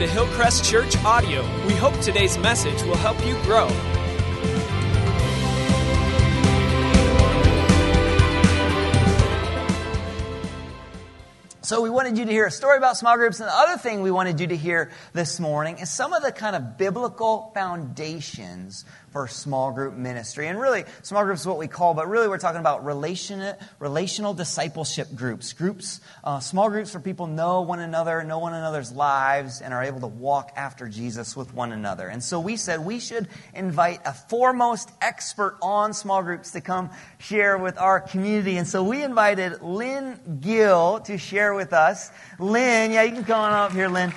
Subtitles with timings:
[0.00, 1.42] to Hillcrest Church Audio.
[1.66, 3.68] We hope today's message will help you grow.
[11.60, 13.40] So, we wanted you to hear a story about small groups.
[13.40, 16.32] And the other thing we wanted you to hear this morning is some of the
[16.32, 20.46] kind of biblical foundations for small group ministry.
[20.46, 24.34] And really, small groups is what we call, but really we're talking about relation, relational
[24.34, 25.52] discipleship groups.
[25.52, 29.82] Groups, uh, small groups where people know one another, know one another's lives, and are
[29.82, 32.08] able to walk after Jesus with one another.
[32.08, 36.90] And so we said we should invite a foremost expert on small groups to come
[37.18, 38.56] share with our community.
[38.56, 42.10] And so we invited Lynn Gill to share with us.
[42.38, 44.12] Lynn, yeah, you can come on up here, Lynn.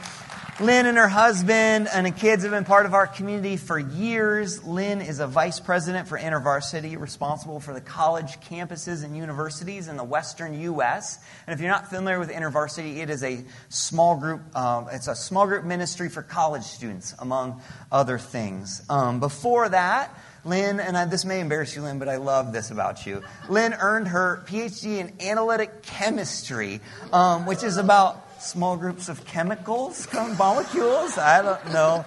[0.59, 4.63] Lynn and her husband and the kids have been part of our community for years.
[4.63, 9.97] Lynn is a vice president for InterVarsity, responsible for the college campuses and universities in
[9.97, 11.17] the western U.S.
[11.47, 14.55] And if you're not familiar with InterVarsity, it is a small group.
[14.55, 17.59] Um, it's a small group ministry for college students, among
[17.91, 18.83] other things.
[18.89, 20.15] Um, before that.
[20.45, 23.23] Lynn, and I, this may embarrass you, Lynn, but I love this about you.
[23.47, 26.81] Lynn earned her PhD in analytic chemistry,
[27.13, 31.17] um, which is about small groups of chemicals, molecules.
[31.17, 32.05] I don't know.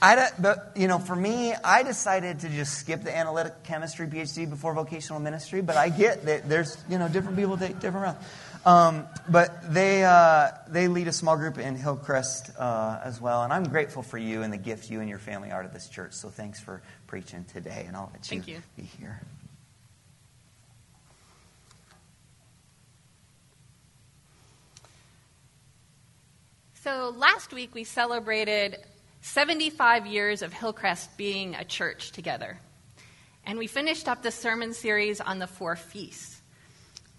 [0.00, 4.06] I don't, but, you know, for me, I decided to just skip the analytic chemistry
[4.06, 8.06] PhD before vocational ministry, but I get that there's, you know, different people take different
[8.06, 8.26] routes.
[8.66, 13.52] Um, but they, uh, they lead a small group in Hillcrest uh, as well, and
[13.52, 16.12] I'm grateful for you and the gift you and your family are to this church.
[16.12, 18.62] So thanks for preaching today, and I'll let you, you.
[18.76, 19.20] be here.
[26.86, 28.76] So last week we celebrated
[29.20, 32.60] 75 years of Hillcrest being a church together.
[33.44, 36.40] And we finished up the sermon series on the four feasts.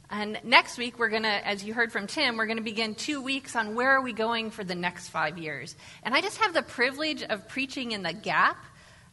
[0.09, 2.96] And next week we're going to, as you heard from Tim, we're going to begin
[2.96, 5.76] two weeks on where are we going for the next five years.
[6.02, 8.64] And I just have the privilege of preaching in the gap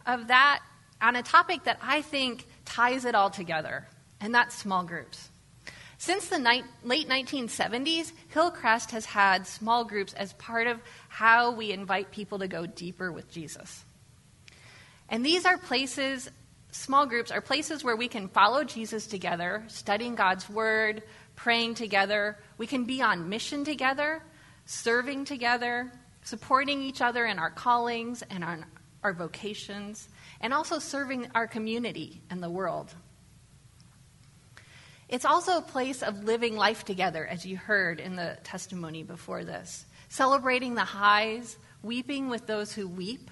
[0.07, 0.63] of that
[1.03, 3.89] on a topic that I think ties it all together,
[4.21, 5.31] and that's small groups.
[6.05, 10.79] Since the ni- late 1970s, Hillcrest has had small groups as part of
[11.09, 13.87] how we invite people to go deeper with Jesus.
[15.09, 16.31] And these are places,
[16.73, 21.05] small groups are places where we can follow Jesus together, studying God's Word,
[21.37, 22.37] praying together.
[22.59, 24.23] We can be on mission together,
[24.67, 25.91] serving together,
[26.23, 28.59] supporting each other in our callings and our,
[29.03, 30.11] our vocations,
[30.43, 32.95] and also serving our community and the world.
[35.09, 39.45] It's also a place of living life together, as you heard in the testimony before
[39.45, 43.31] this, celebrating the highs, weeping with those who weep,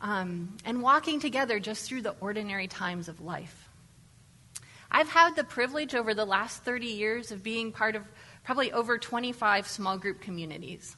[0.00, 3.68] um, and walking together just through the ordinary times of life.
[4.90, 8.02] I've had the privilege over the last 30 years of being part of
[8.42, 10.96] probably over 25 small group communities.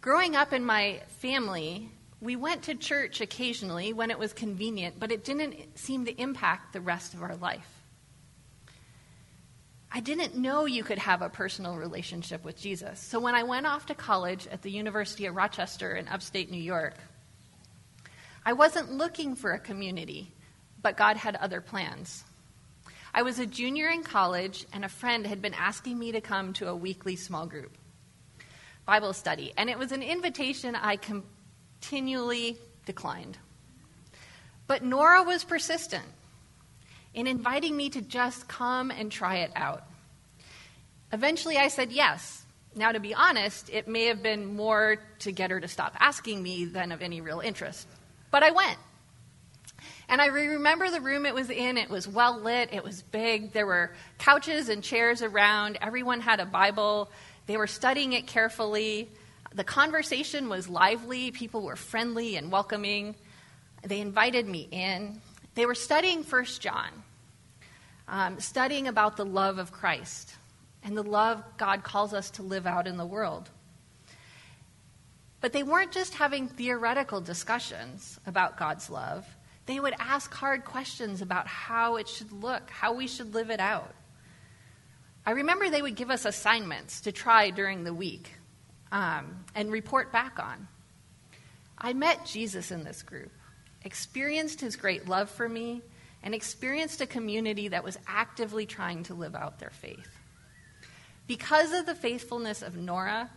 [0.00, 5.10] Growing up in my family, we went to church occasionally when it was convenient, but
[5.10, 7.77] it didn't seem to impact the rest of our life.
[9.90, 13.00] I didn't know you could have a personal relationship with Jesus.
[13.00, 16.62] So when I went off to college at the University of Rochester in upstate New
[16.62, 16.94] York,
[18.44, 20.32] I wasn't looking for a community,
[20.82, 22.24] but God had other plans.
[23.14, 26.52] I was a junior in college, and a friend had been asking me to come
[26.54, 27.76] to a weekly small group
[28.84, 33.36] Bible study, and it was an invitation I continually declined.
[34.66, 36.04] But Nora was persistent
[37.14, 39.84] in inviting me to just come and try it out.
[41.12, 42.44] Eventually, I said yes.
[42.74, 46.42] Now, to be honest, it may have been more to get her to stop asking
[46.42, 47.88] me than of any real interest.
[48.30, 48.78] But I went.
[50.08, 51.76] And I remember the room it was in.
[51.76, 53.52] It was well lit, it was big.
[53.52, 55.78] There were couches and chairs around.
[55.82, 57.10] Everyone had a Bible.
[57.46, 59.10] They were studying it carefully.
[59.54, 61.30] The conversation was lively.
[61.30, 63.16] People were friendly and welcoming.
[63.82, 65.20] They invited me in.
[65.58, 66.88] They were studying First John,
[68.06, 70.36] um, studying about the love of Christ
[70.84, 73.50] and the love God calls us to live out in the world.
[75.40, 79.26] But they weren't just having theoretical discussions about God's love.
[79.66, 83.58] They would ask hard questions about how it should look, how we should live it
[83.58, 83.96] out.
[85.26, 88.30] I remember they would give us assignments to try during the week
[88.92, 90.68] um, and report back on.
[91.76, 93.32] I met Jesus in this group
[93.88, 95.80] experienced his great love for me,
[96.22, 100.10] and experienced a community that was actively trying to live out their faith.
[101.26, 103.30] Because of the faithfulness of Nora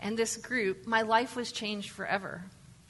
[0.00, 2.42] and this group, my life was changed forever.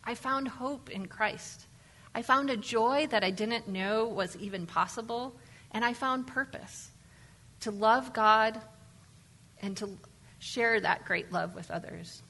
[0.05, 1.67] I found hope in Christ.
[2.15, 5.35] I found a joy that I didn't know was even possible,
[5.73, 6.89] and I found purpose
[7.63, 8.61] to love God
[9.61, 9.89] and to
[10.39, 12.23] share that great love with others.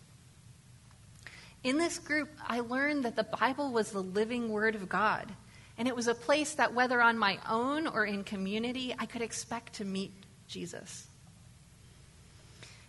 [1.64, 5.32] In this group, I learned that the Bible was the living Word of God,
[5.76, 9.22] and it was a place that, whether on my own or in community, I could
[9.22, 10.12] expect to meet
[10.46, 11.06] Jesus.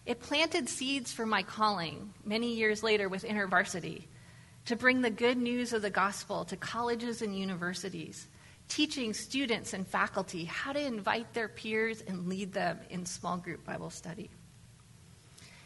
[0.06, 4.04] It planted seeds for my calling many years later with InterVarsity
[4.66, 8.28] to bring the good news of the gospel to colleges and universities,
[8.68, 13.66] teaching students and faculty how to invite their peers and lead them in small group
[13.66, 14.30] Bible study.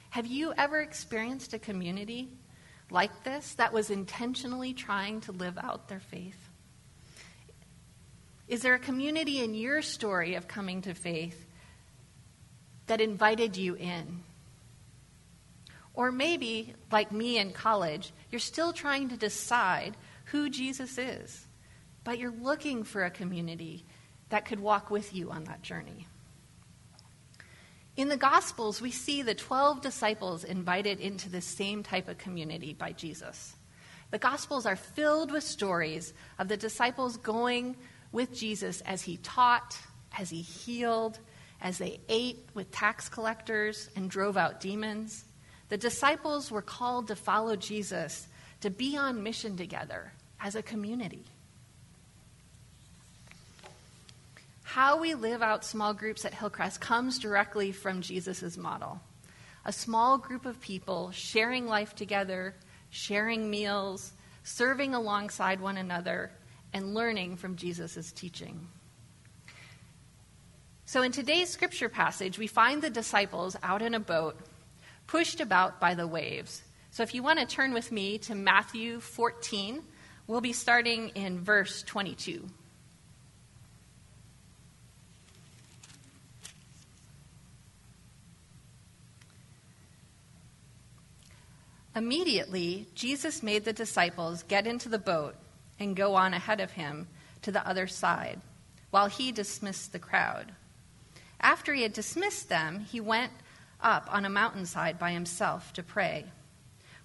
[0.10, 2.30] Have you ever experienced a community
[2.94, 6.38] like this that was intentionally trying to live out their faith?
[8.48, 11.46] Is there a community in your story of coming to faith
[12.88, 14.22] that invited you in?
[15.96, 21.48] Or maybe, like me in college, you're still trying to decide who Jesus is,
[22.04, 23.86] but you're looking for a community
[24.30, 26.08] that could walk with you on that journey.
[27.96, 32.74] In the Gospels, we see the 12 disciples invited into the same type of community
[32.74, 33.56] by Jesus.
[34.10, 37.76] The Gospels are filled with stories of the disciples going
[38.12, 39.78] with Jesus as he taught,
[40.18, 41.20] as he healed,
[41.62, 45.26] as they ate with tax collectors and drove out demons.
[45.70, 48.28] The disciples were called to follow Jesus,
[48.62, 51.26] to be on mission together as a community.
[54.74, 59.00] How we live out small groups at Hillcrest comes directly from Jesus' model.
[59.66, 62.56] A small group of people sharing life together,
[62.90, 66.32] sharing meals, serving alongside one another,
[66.74, 68.68] and learning from Jesus' teaching.
[70.86, 74.40] So, in today's scripture passage, we find the disciples out in a boat,
[75.06, 76.64] pushed about by the waves.
[76.90, 79.84] So, if you want to turn with me to Matthew 14,
[80.26, 82.50] we'll be starting in verse 22.
[91.96, 95.36] Immediately, Jesus made the disciples get into the boat
[95.80, 97.08] and go on ahead of him
[97.44, 98.42] to the other side,
[98.90, 100.54] while he dismissed the crowd.
[101.40, 103.32] After he had dismissed them, he went
[103.82, 106.26] up on a mountainside by himself to pray.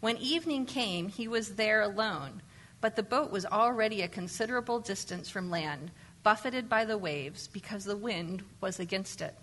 [0.00, 2.40] When evening came, he was there alone,
[2.80, 5.90] but the boat was already a considerable distance from land,
[6.22, 9.34] buffeted by the waves, because the wind was against it.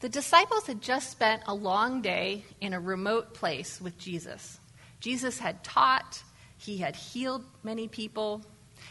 [0.00, 4.58] The disciples had just spent a long day in a remote place with Jesus.
[5.00, 6.22] Jesus had taught,
[6.58, 8.44] he had healed many people.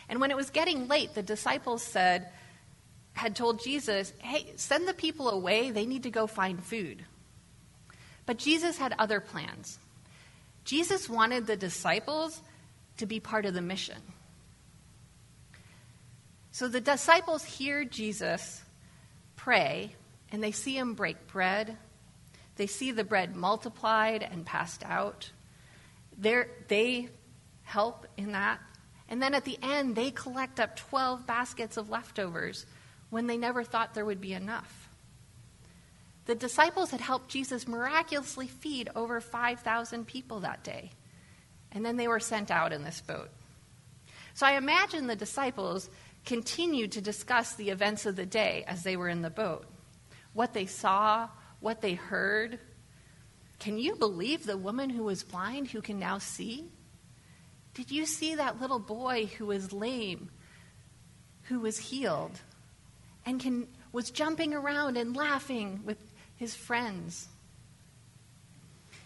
[0.10, 2.30] And when it was getting late, the disciples said,
[3.14, 5.72] had told Jesus, hey, send the people away.
[5.72, 7.06] They need to go find food.
[8.26, 9.78] But Jesus had other plans.
[10.66, 12.42] Jesus wanted the disciples
[12.98, 14.02] to be part of the mission.
[16.52, 18.64] So the disciples hear Jesus
[19.36, 19.96] pray
[20.32, 21.78] and they see him break bread.
[22.56, 25.32] They see the bread multiplied and passed out.
[26.18, 27.10] They're, they
[27.64, 28.60] help in that.
[29.08, 32.66] And then at the end, they collect up 12 baskets of leftovers
[33.10, 34.90] when they never thought there would be enough.
[36.26, 40.92] The disciples had helped Jesus miraculously feed over 5,000 people that day.
[41.72, 43.30] And then they were sent out in this boat.
[44.34, 45.90] So I imagine the disciples
[46.26, 49.66] continued to discuss the events of the day as they were in the boat
[50.36, 51.30] what they saw,
[51.62, 52.60] what they heard.
[53.58, 56.70] Can you believe the woman who was blind who can now see?
[57.74, 60.30] Did you see that little boy who was lame,
[61.44, 62.40] who was healed,
[63.26, 65.98] and can, was jumping around and laughing with
[66.36, 67.30] his friends?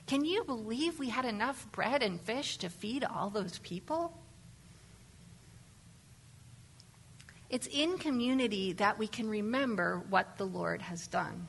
[0.07, 4.17] Can you believe we had enough bread and fish to feed all those people?
[7.49, 11.47] It's in community that we can remember what the Lord has done.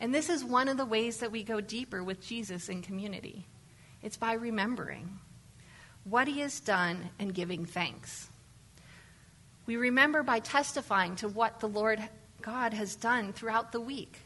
[0.00, 3.46] And this is one of the ways that we go deeper with Jesus in community.
[4.02, 5.18] It's by remembering
[6.04, 8.28] what he has done and giving thanks.
[9.66, 12.02] We remember by testifying to what the Lord
[12.42, 14.18] God has done throughout the week.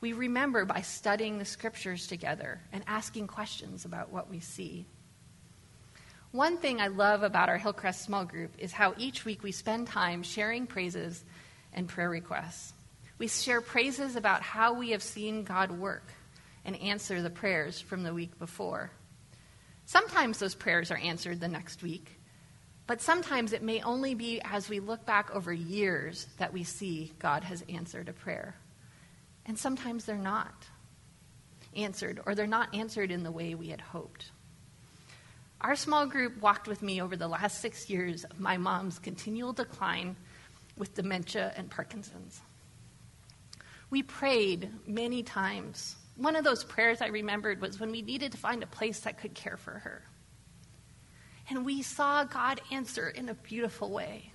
[0.00, 4.86] We remember by studying the scriptures together and asking questions about what we see.
[6.32, 9.86] One thing I love about our Hillcrest small group is how each week we spend
[9.86, 11.24] time sharing praises
[11.72, 12.74] and prayer requests.
[13.18, 16.04] We share praises about how we have seen God work
[16.64, 18.90] and answer the prayers from the week before.
[19.86, 22.20] Sometimes those prayers are answered the next week,
[22.86, 27.12] but sometimes it may only be as we look back over years that we see
[27.18, 28.56] God has answered a prayer.
[29.46, 30.66] And sometimes they're not
[31.74, 34.32] answered, or they're not answered in the way we had hoped.
[35.66, 39.52] Our small group walked with me over the last six years of my mom's continual
[39.52, 40.14] decline
[40.78, 42.40] with dementia and Parkinson's.
[43.90, 48.38] We prayed many times One of those prayers I remembered was when we needed to
[48.38, 50.04] find a place that could care for her.
[51.50, 54.32] And we saw God answer in a beautiful way.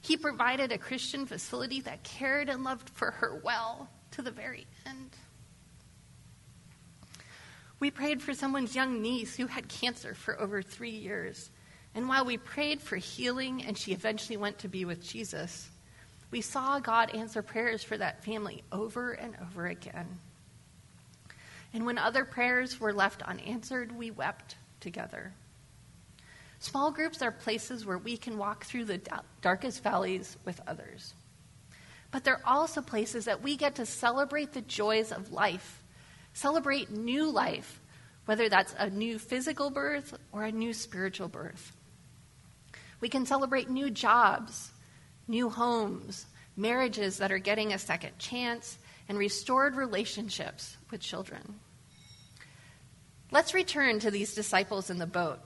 [0.00, 4.66] He provided a Christian facility that cared and loved for her well to the very
[4.86, 5.16] end.
[7.78, 11.50] We prayed for someone's young niece who had cancer for over three years.
[11.94, 15.68] And while we prayed for healing and she eventually went to be with Jesus,
[16.30, 20.06] we saw God answer prayers for that family over and over again.
[21.72, 25.32] And when other prayers were left unanswered, we wept together.
[26.58, 29.00] Small groups are places where we can walk through the
[29.42, 31.12] darkest valleys with others.
[32.10, 35.82] But they're also places that we get to celebrate the joys of life
[36.36, 37.80] Celebrate new life,
[38.26, 41.72] whether that's a new physical birth or a new spiritual birth.
[43.00, 44.70] We can celebrate new jobs,
[45.26, 48.76] new homes, marriages that are getting a second chance,
[49.08, 51.58] and restored relationships with children.
[53.30, 55.38] Let's return to these disciples in the boat.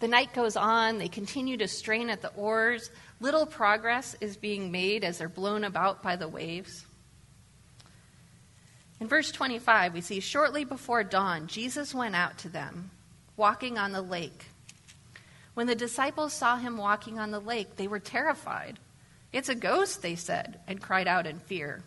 [0.00, 2.90] The night goes on, they continue to strain at the oars.
[3.20, 6.84] Little progress is being made as they're blown about by the waves.
[9.00, 12.90] In verse 25, we see shortly before dawn, Jesus went out to them,
[13.36, 14.46] walking on the lake.
[15.54, 18.78] When the disciples saw him walking on the lake, they were terrified.
[19.32, 21.82] It's a ghost, they said, and cried out in fear.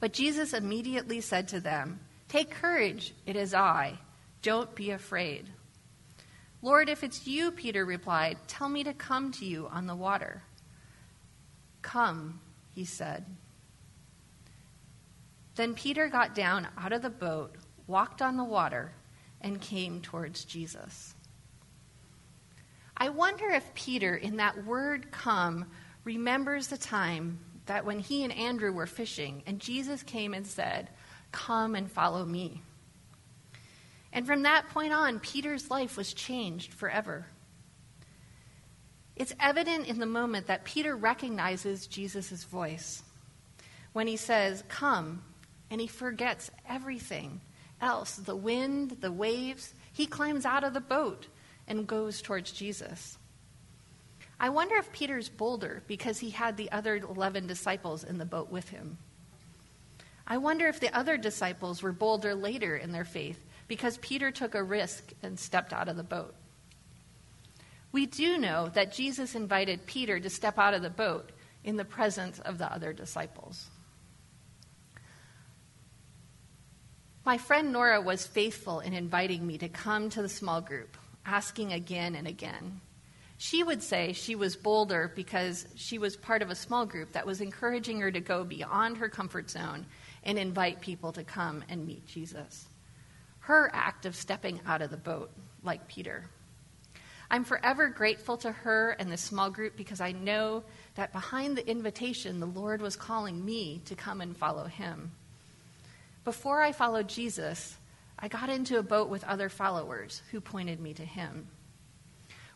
[0.00, 3.98] But Jesus immediately said to them, Take courage, it is I.
[4.42, 5.48] Don't be afraid.
[6.60, 10.42] Lord, if it's you, Peter replied, tell me to come to you on the water.
[11.82, 12.40] Come,
[12.74, 13.26] he said.
[15.54, 17.54] Then Peter got down out of the boat,
[17.86, 18.92] walked on the water,
[19.40, 21.14] and came towards Jesus.
[22.96, 25.66] I wonder if Peter, in that word come,
[26.04, 30.90] remembers the time that when he and Andrew were fishing and Jesus came and said,
[31.32, 32.62] Come and follow me.
[34.12, 37.26] And from that point on, Peter's life was changed forever.
[39.16, 43.02] It's evident in the moment that Peter recognizes Jesus' voice
[43.92, 45.22] when he says, Come,
[45.74, 47.40] and he forgets everything
[47.80, 49.74] else the wind, the waves.
[49.92, 51.26] He climbs out of the boat
[51.66, 53.18] and goes towards Jesus.
[54.38, 58.52] I wonder if Peter's bolder because he had the other 11 disciples in the boat
[58.52, 58.98] with him.
[60.28, 64.54] I wonder if the other disciples were bolder later in their faith because Peter took
[64.54, 66.36] a risk and stepped out of the boat.
[67.90, 71.30] We do know that Jesus invited Peter to step out of the boat
[71.64, 73.70] in the presence of the other disciples.
[77.26, 81.72] My friend Nora was faithful in inviting me to come to the small group, asking
[81.72, 82.82] again and again.
[83.38, 87.24] She would say she was bolder because she was part of a small group that
[87.24, 89.86] was encouraging her to go beyond her comfort zone
[90.22, 92.66] and invite people to come and meet Jesus.
[93.38, 95.30] Her act of stepping out of the boat,
[95.62, 96.26] like Peter.
[97.30, 100.62] I'm forever grateful to her and the small group because I know
[100.94, 105.12] that behind the invitation, the Lord was calling me to come and follow him.
[106.24, 107.76] Before I followed Jesus,
[108.18, 111.48] I got into a boat with other followers who pointed me to him.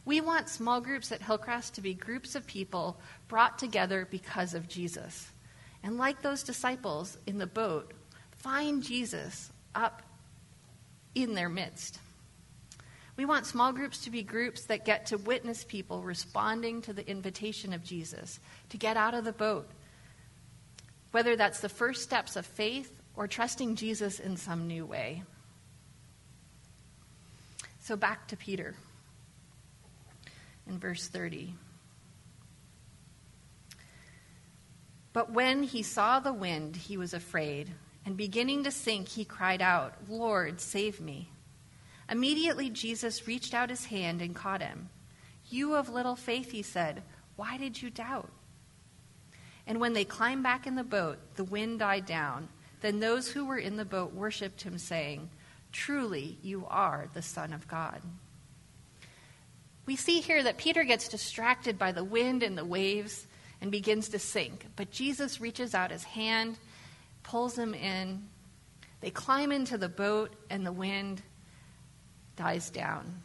[0.07, 2.99] We want small groups at Hillcrest to be groups of people
[3.29, 5.31] brought together because of Jesus.
[5.83, 7.93] And like those disciples in the boat,
[8.39, 10.03] find Jesus up
[11.15, 11.99] in their midst.
[13.19, 17.07] We want small groups to be groups that get to witness people responding to the
[17.07, 19.69] invitation of Jesus to get out of the boat.
[21.11, 25.25] Whether that's the first steps of faith or trusting Jesus in some new way.
[27.81, 28.77] So back to Peter
[30.69, 31.53] in verse 30.
[35.13, 37.73] But when he saw the wind, he was afraid,
[38.07, 41.29] and beginning to sink, he cried out, Lord, save me.
[42.09, 44.91] Immediately Jesus reached out his hand and caught him.
[45.51, 47.03] You of little faith, he said,
[47.35, 48.31] why did you doubt?
[49.67, 52.49] And when they climbed back in the boat, the wind died down
[52.81, 55.31] then those who were in the boat worshipped him, saying,
[55.73, 58.01] Truly, you are the Son of God.
[59.87, 63.27] We see here that Peter gets distracted by the wind and the waves
[63.61, 64.67] and begins to sink.
[64.77, 66.59] But Jesus reaches out his hand,
[67.23, 68.29] pulls him in.
[69.01, 71.23] They climb into the boat, and the wind
[72.37, 73.23] dies down.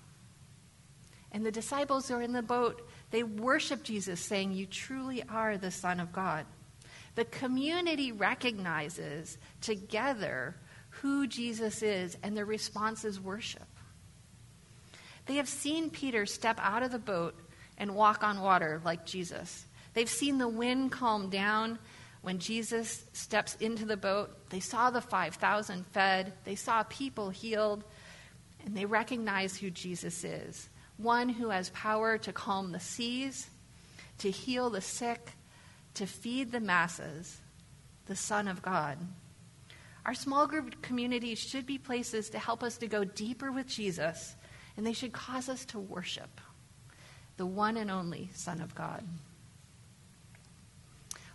[1.32, 5.72] And the disciples are in the boat, they worship Jesus, saying, You truly are the
[5.72, 6.46] Son of God.
[7.16, 10.56] The community recognizes together
[10.90, 13.68] who Jesus is, and their response is worship.
[15.26, 17.36] They have seen Peter step out of the boat
[17.78, 19.66] and walk on water like Jesus.
[19.94, 21.80] They've seen the wind calm down
[22.22, 27.84] when Jesus steps into the boat, they saw the 5,000 fed, they saw people healed,
[28.66, 33.50] and they recognize who Jesus is one who has power to calm the seas,
[34.20, 35.34] to heal the sick,
[35.96, 37.40] to feed the masses,
[38.06, 38.98] the Son of God.
[40.06, 44.36] Our small group communities should be places to help us to go deeper with Jesus,
[44.76, 46.42] and they should cause us to worship
[47.38, 49.04] the one and only Son of God.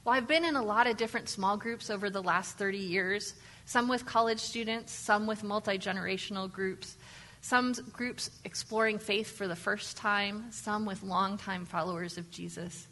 [0.05, 3.35] Well, I've been in a lot of different small groups over the last 30 years,
[3.65, 6.97] some with college students, some with multi generational groups,
[7.41, 12.87] some groups exploring faith for the first time, some with longtime followers of Jesus.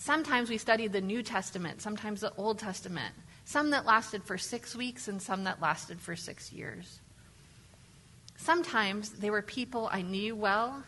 [0.00, 3.14] Sometimes we studied the New Testament, sometimes the Old Testament,
[3.44, 7.00] some that lasted for six weeks and some that lasted for six years.
[8.38, 10.82] Sometimes they were people I knew well,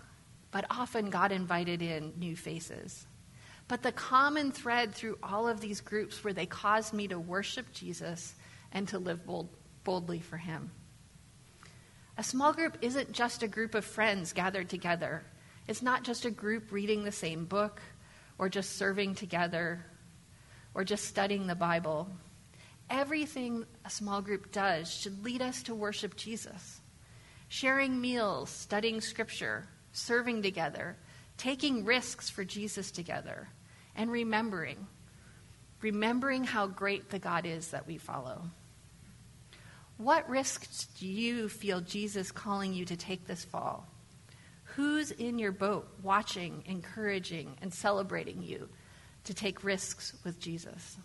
[0.51, 3.07] but often God invited in new faces.
[3.69, 7.71] But the common thread through all of these groups were they caused me to worship
[7.75, 8.35] Jesus
[8.73, 9.51] and to live bold,
[9.85, 10.71] boldly for him.
[12.17, 15.23] A small group isn't just a group of friends gathered together.
[15.69, 17.83] It's not just a group reading the same book
[18.39, 19.85] or just serving together
[20.75, 22.09] or just studying the Bible.
[22.91, 26.81] Everything a small group does should lead us to worship Jesus.
[27.49, 30.97] Sharing meals, studying scripture, serving together,
[31.37, 33.49] taking risks for Jesus together,
[33.95, 34.87] and remembering.
[35.81, 38.43] Remembering how great the God is that we follow.
[39.99, 43.87] What risks do you feel Jesus calling you to take this fall?
[44.77, 48.69] Who's in your boat watching, encouraging, and celebrating you
[49.25, 50.97] to take risks with Jesus?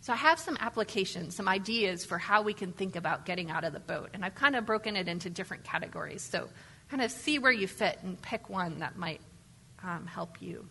[0.00, 3.64] So, I have some applications, some ideas for how we can think about getting out
[3.64, 4.10] of the boat.
[4.12, 6.22] And I've kind of broken it into different categories.
[6.22, 6.48] So,
[6.90, 9.20] kind of see where you fit and pick one that might
[9.82, 10.66] um, help you.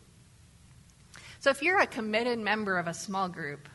[1.40, 3.70] So, if you're a committed member of a small group,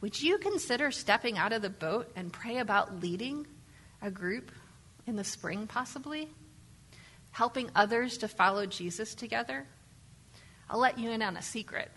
[0.00, 3.46] would you consider stepping out of the boat and pray about leading
[4.00, 4.50] a group
[5.06, 6.28] in the spring, possibly?
[7.38, 9.64] Helping others to follow Jesus together?
[10.68, 11.88] I'll let you in on a secret.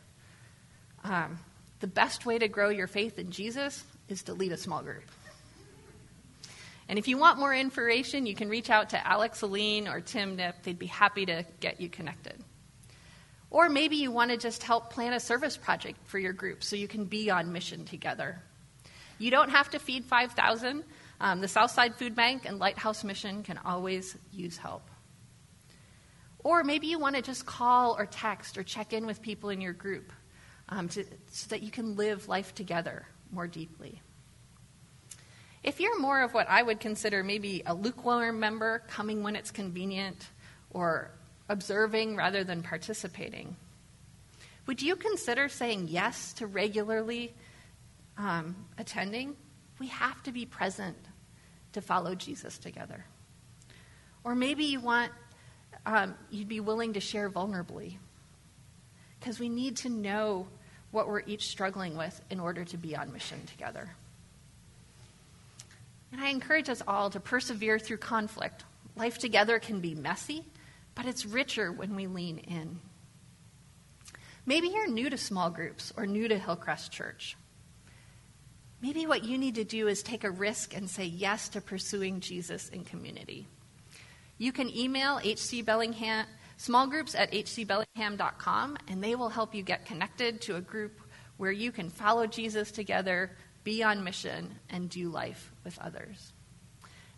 [1.04, 1.39] Um,
[1.80, 5.01] the best way to grow your faith in Jesus is to lead a small group.
[6.88, 10.36] And if you want more information, you can reach out to Alex Aline or Tim
[10.36, 10.62] Nip.
[10.62, 12.39] They'd be happy to get you connected.
[13.49, 16.75] Or maybe you want to just help plan a service project for your group so
[16.75, 18.43] you can be on mission together.
[19.17, 20.84] You don't have to feed 5,000.
[21.19, 24.84] Um, the Southside Food Bank and Lighthouse Mission can always use help.
[26.43, 29.62] Or maybe you want to just call or text or check in with people in
[29.62, 30.12] your group
[30.69, 34.01] um, to, so that you can live life together more deeply.
[35.63, 39.51] If you're more of what I would consider maybe a lukewarm member, coming when it's
[39.51, 40.27] convenient,
[40.71, 41.12] or
[41.49, 43.56] observing rather than participating,
[44.65, 47.34] would you consider saying yes to regularly
[48.17, 49.36] um, attending?
[49.80, 50.97] We have to be present
[51.73, 53.06] to follow Jesus together.
[54.23, 55.12] Or maybe you want,
[55.85, 57.97] um, you'd be willing to share vulnerably.
[59.19, 60.47] Because we need to know
[60.91, 63.89] what we're each struggling with in order to be on mission together.
[66.11, 68.65] And I encourage us all to persevere through conflict.
[68.95, 70.43] Life together can be messy,
[70.95, 72.79] but it's richer when we lean in.
[74.45, 77.37] Maybe you're new to small groups or new to Hillcrest Church.
[78.81, 82.19] Maybe what you need to do is take a risk and say yes to pursuing
[82.19, 83.47] Jesus in community.
[84.41, 86.25] You can email HC Bellingham,
[86.58, 90.99] smallgroups at hcbellingham.com, and they will help you get connected to a group
[91.38, 96.34] where you can follow Jesus together, be on mission, and do life with others.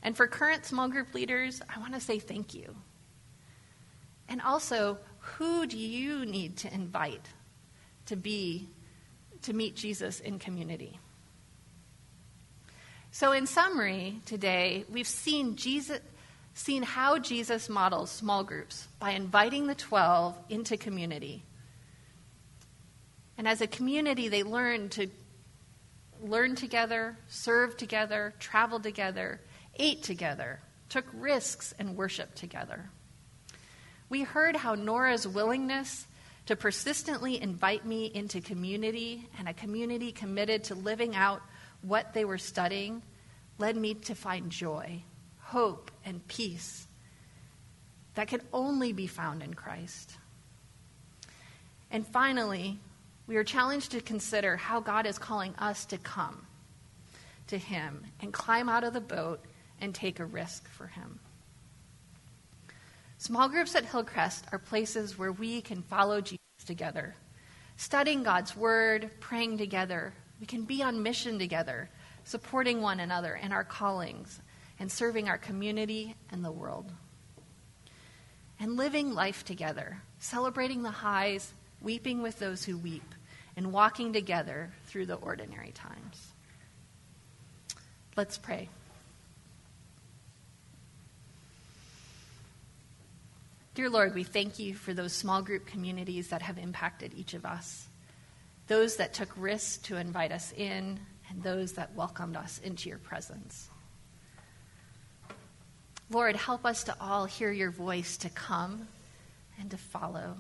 [0.02, 2.76] And for current small group leaders, I want to say thank you.
[4.28, 7.26] And also, who do you need to invite
[8.08, 8.68] to be
[9.44, 11.00] to meet Jesus in community?
[13.12, 16.02] So in summary, today we've seen Jesus
[16.54, 21.44] seen how Jesus models small groups by inviting the 12 into community.
[23.38, 25.08] And as a community, they learn to
[26.22, 29.42] learn together, serve together, travel together,
[29.78, 32.90] ate together, took risks, and worshiped together.
[34.10, 36.06] We heard how Nora's willingness
[36.46, 41.42] to persistently invite me into community and a community committed to living out
[41.82, 43.02] what they were studying
[43.58, 45.04] led me to find joy,
[45.54, 46.88] hope, and peace
[48.16, 50.18] that can only be found in Christ.
[51.92, 52.80] And finally,
[53.28, 56.48] we are challenged to consider how God is calling us to come
[57.46, 59.46] to Him and climb out of the boat
[59.80, 61.20] and take a risk for Him.
[63.20, 67.16] Small groups at Hillcrest are places where we can follow Jesus together,
[67.78, 70.16] studying God's Word, praying together.
[70.40, 71.92] We can be on mission together,
[72.24, 74.42] supporting one another in our callings,
[74.80, 76.92] and serving our community and the world.
[78.60, 83.16] And living life together, celebrating the highs, weeping with those who weep,
[83.56, 86.32] and walking together through the ordinary times.
[88.16, 88.70] Let's pray.
[93.76, 97.44] Dear Lord, we thank you for those small group communities that have impacted each of
[97.44, 97.88] us,
[98.68, 103.00] those that took risks to invite us in, and those that welcomed us into your
[103.00, 103.70] presence.
[106.10, 108.88] Lord, help us to all hear your voice to come
[109.60, 110.38] and to follow.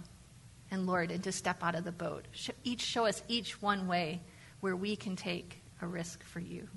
[0.71, 2.25] And Lord, and to step out of the boat.
[2.63, 4.21] Each show us each one way
[4.59, 6.67] where we can take a risk for you.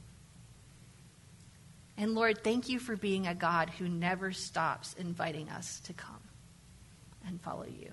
[1.97, 6.21] And Lord, thank you for being a God who never stops inviting us to come
[7.27, 7.91] and follow you.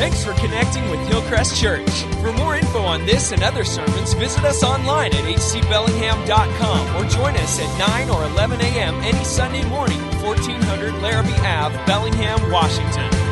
[0.00, 1.90] Thanks for connecting with Hillcrest Church.
[2.22, 7.36] For more info on this and other sermons, visit us online at hcbellingham.com or join
[7.36, 8.94] us at 9 or 11 a.m.
[9.02, 13.29] any Sunday morning, 1400 Larrabee Ave, Bellingham, Washington.